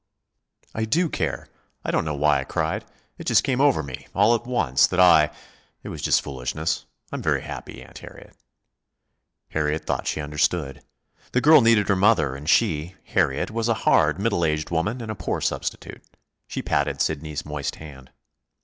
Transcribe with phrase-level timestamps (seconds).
[0.73, 1.47] "I do care.
[1.85, 2.85] I don't know why I cried.
[3.19, 5.29] It just came over me, all at once, that I
[5.83, 6.87] It was just foolishness.
[7.11, 8.35] I am very happy, Aunt Harriet."
[9.49, 10.81] Harriet thought she understood.
[11.33, 15.11] The girl needed her mother, and she, Harriet, was a hard, middle aged woman and
[15.11, 16.01] a poor substitute.
[16.47, 18.09] She patted Sidney's moist hand.